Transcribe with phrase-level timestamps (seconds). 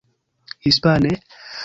[0.65, 1.11] Hispane?